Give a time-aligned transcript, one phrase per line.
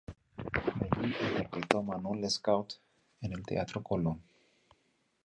[0.97, 2.73] Allí interpretó "Manon Lescaut"
[3.21, 4.19] en el Teatro Colón.